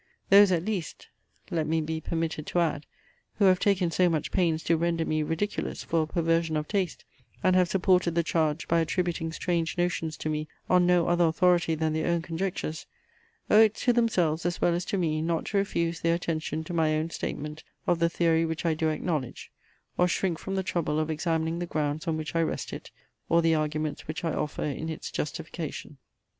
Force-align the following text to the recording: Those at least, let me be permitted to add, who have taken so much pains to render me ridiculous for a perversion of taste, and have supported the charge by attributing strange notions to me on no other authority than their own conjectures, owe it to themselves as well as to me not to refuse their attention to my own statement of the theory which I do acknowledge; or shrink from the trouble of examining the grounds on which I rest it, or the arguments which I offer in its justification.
Those 0.31 0.51
at 0.51 0.65
least, 0.65 1.09
let 1.51 1.67
me 1.67 1.79
be 1.79 2.01
permitted 2.01 2.47
to 2.47 2.59
add, 2.59 2.87
who 3.35 3.45
have 3.45 3.59
taken 3.59 3.91
so 3.91 4.09
much 4.09 4.31
pains 4.31 4.63
to 4.63 4.75
render 4.75 5.05
me 5.05 5.21
ridiculous 5.21 5.83
for 5.83 6.01
a 6.01 6.07
perversion 6.07 6.57
of 6.57 6.67
taste, 6.67 7.05
and 7.43 7.55
have 7.55 7.69
supported 7.69 8.15
the 8.15 8.23
charge 8.23 8.67
by 8.67 8.79
attributing 8.79 9.31
strange 9.31 9.77
notions 9.77 10.17
to 10.17 10.27
me 10.27 10.47
on 10.67 10.87
no 10.87 11.05
other 11.07 11.25
authority 11.25 11.75
than 11.75 11.93
their 11.93 12.07
own 12.07 12.23
conjectures, 12.23 12.87
owe 13.47 13.61
it 13.61 13.75
to 13.75 13.93
themselves 13.93 14.43
as 14.43 14.59
well 14.59 14.73
as 14.73 14.85
to 14.85 14.97
me 14.97 15.21
not 15.21 15.45
to 15.45 15.57
refuse 15.57 15.99
their 15.99 16.15
attention 16.15 16.63
to 16.63 16.73
my 16.73 16.95
own 16.95 17.11
statement 17.11 17.63
of 17.85 17.99
the 17.99 18.09
theory 18.09 18.43
which 18.43 18.65
I 18.65 18.73
do 18.73 18.89
acknowledge; 18.89 19.51
or 19.99 20.07
shrink 20.07 20.39
from 20.39 20.55
the 20.55 20.63
trouble 20.63 20.99
of 20.99 21.11
examining 21.11 21.59
the 21.59 21.67
grounds 21.67 22.07
on 22.07 22.17
which 22.17 22.35
I 22.35 22.41
rest 22.41 22.73
it, 22.73 22.89
or 23.29 23.43
the 23.43 23.53
arguments 23.53 24.07
which 24.07 24.23
I 24.23 24.33
offer 24.33 24.63
in 24.63 24.89
its 24.89 25.11
justification. 25.11 25.99